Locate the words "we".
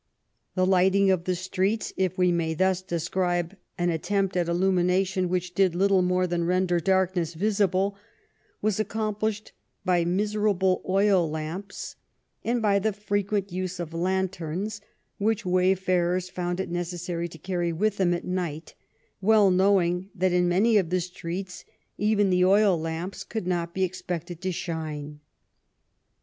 2.17-2.31